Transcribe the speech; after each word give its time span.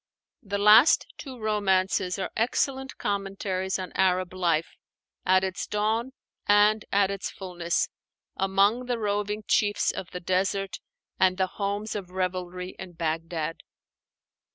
The 0.41 0.57
last 0.57 1.05
two 1.19 1.37
romances 1.37 2.17
are 2.17 2.31
excellent 2.35 2.97
commentaries 2.97 3.77
on 3.77 3.91
Arab 3.91 4.33
life, 4.33 4.75
at 5.27 5.43
its 5.43 5.67
dawn 5.67 6.13
and 6.47 6.83
at 6.91 7.11
its 7.11 7.29
fullness, 7.29 7.87
among 8.35 8.85
the 8.87 8.97
roving 8.97 9.43
chiefs 9.47 9.91
of 9.91 10.09
the 10.09 10.19
desert 10.19 10.79
and 11.19 11.37
the 11.37 11.45
homes 11.45 11.95
of 11.95 12.09
revelry 12.09 12.75
in 12.79 12.93
Bagdad. 12.93 13.61